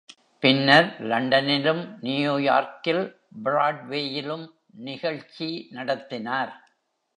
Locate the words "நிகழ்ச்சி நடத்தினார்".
4.81-6.53